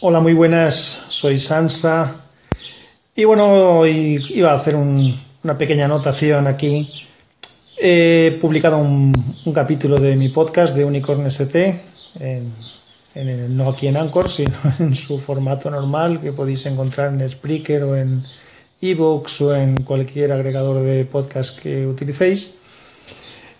[0.00, 2.14] Hola, muy buenas, soy Sansa.
[3.14, 6.88] Y bueno, hoy iba a hacer un- una pequeña anotación aquí.
[7.78, 9.12] He publicado un,
[9.54, 11.80] capítulo de mi podcast de Unicorn ST,
[12.20, 17.84] en, no aquí en Anchor, sino en su formato normal que podéis encontrar en Spreaker
[17.84, 18.22] o en
[18.82, 22.56] ebooks o en cualquier agregador de podcast que utilicéis.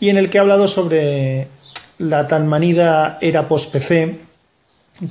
[0.00, 1.46] Y en el que he hablado sobre
[1.98, 4.31] la tan manida era post-PC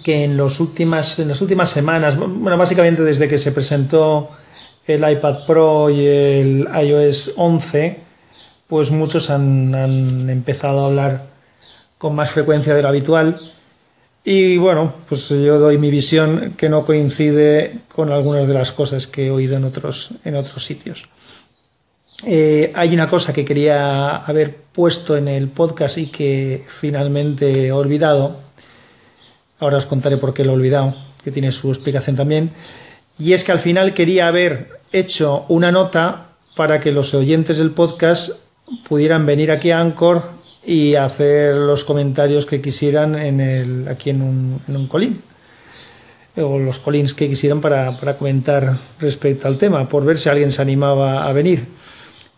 [0.03, 4.29] que en, los últimas, en las últimas semanas, bueno, básicamente desde que se presentó
[4.87, 7.99] el iPad Pro y el iOS 11,
[8.67, 11.25] pues muchos han, han empezado a hablar
[11.97, 13.39] con más frecuencia de lo habitual.
[14.23, 19.07] Y bueno, pues yo doy mi visión que no coincide con algunas de las cosas
[19.07, 21.09] que he oído en otros, en otros sitios.
[22.23, 27.71] Eh, hay una cosa que quería haber puesto en el podcast y que finalmente he
[27.71, 28.39] olvidado.
[29.61, 32.49] Ahora os contaré por qué lo he olvidado, que tiene su explicación también.
[33.19, 37.69] Y es que al final quería haber hecho una nota para que los oyentes del
[37.69, 38.41] podcast
[38.89, 40.23] pudieran venir aquí a Anchor
[40.65, 43.15] y hacer los comentarios que quisieran
[43.87, 45.21] aquí en un, en colín.
[46.37, 50.51] O los colins que quisieran para, para comentar respecto al tema, por ver si alguien
[50.51, 51.67] se animaba a venir.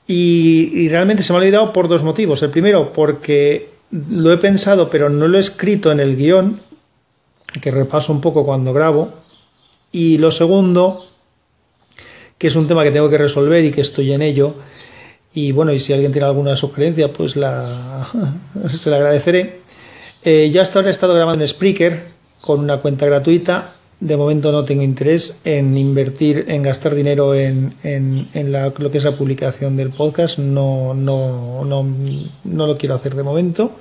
[0.08, 2.44] Y, y realmente se me ha olvidado por dos motivos.
[2.44, 6.60] El primero, porque lo he pensado, pero no lo he escrito en el guion,
[7.62, 9.10] que repaso un poco cuando grabo.
[9.92, 11.06] Y lo segundo,
[12.38, 14.56] que es un tema que tengo que resolver y que estoy en ello.
[15.34, 18.08] Y bueno, y si alguien tiene alguna sugerencia, pues la,
[18.76, 19.62] se la agradeceré.
[20.24, 22.04] Eh, yo hasta ahora he estado grabando en Spreaker
[22.42, 23.74] con una cuenta gratuita.
[24.00, 28.98] De momento no tengo interés en invertir, en gastar dinero en, en, la, lo que
[28.98, 30.40] es la publicación del podcast.
[30.40, 31.86] No, no, no,
[32.44, 33.72] no lo quiero hacer de momento.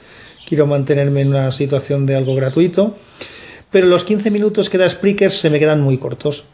[0.47, 2.95] Quiero mantenerme en una situación de algo gratuito.
[3.73, 6.45] Pero los 15 minutos que da Spreaker se me quedan muy cortos.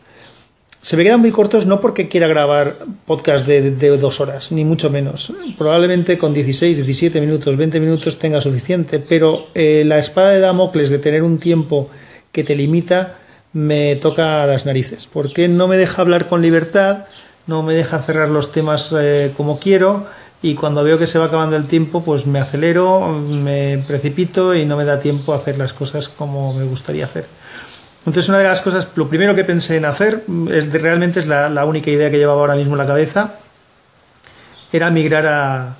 [0.80, 4.88] Se me quedan muy cortos no porque quiera grabar podcast de, dos horas, ni mucho
[4.88, 5.32] menos.
[5.58, 10.90] Probablemente con 16, 17 minutos, 20 minutos tenga suficiente, pero eh, la espada de Damocles
[10.90, 11.90] de tener un tiempo
[12.30, 13.18] que te limita
[13.52, 17.06] me toca las narices, porque no me deja hablar con libertad,
[17.48, 20.06] no me deja cerrar los temas eh, como quiero
[20.40, 24.64] y cuando veo que se va acabando el tiempo pues me acelero, me precipito y
[24.64, 27.26] no me da tiempo a hacer las cosas como me gustaría hacer.
[28.06, 31.64] Entonces una de las cosas, lo primero que pensé en hacer, realmente es la, la,
[31.64, 33.34] única idea que llevaba ahora mismo en la cabeza,
[34.72, 35.76] era migrar a,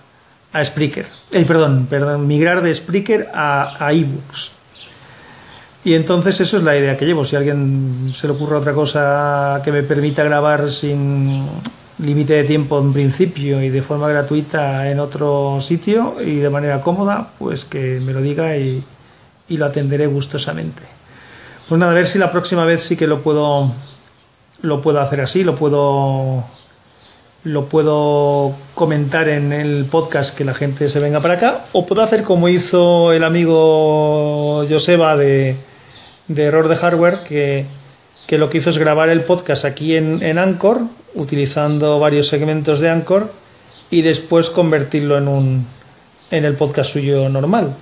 [0.52, 1.06] a Spreaker.
[1.30, 4.52] Eh, perdón, perdón, migrar de Spreaker a, a ebooks.
[5.84, 7.24] Y entonces eso es la idea que llevo.
[7.24, 11.46] Si a alguien se le ocurre otra cosa que me permita grabar sin
[11.98, 16.80] límite de tiempo en principio y de forma gratuita en otro sitio y de manera
[16.80, 18.84] cómoda, pues que me lo diga y,
[19.48, 20.82] lo atenderé gustosamente.
[21.68, 23.72] Pues nada, a ver si la próxima vez sí que lo puedo
[24.60, 26.44] lo puedo hacer así, lo puedo
[27.44, 32.02] lo puedo comentar en el podcast que la gente se venga para acá o puedo
[32.02, 35.56] hacer como hizo el amigo Joseba de,
[36.28, 37.64] Error de Hardware que,
[38.26, 40.82] que, lo que hizo es grabar el podcast aquí en, en Anchor
[41.14, 43.32] utilizando varios segmentos de Anchor
[43.90, 45.66] y después convertirlo en un
[46.30, 47.74] en el podcast suyo normal.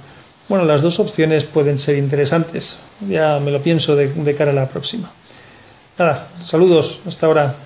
[0.48, 2.76] Bueno, las dos opciones pueden ser interesantes.
[3.08, 5.10] Ya me lo pienso de, de cara a la próxima.
[5.98, 7.65] Nada, saludos, hasta ahora.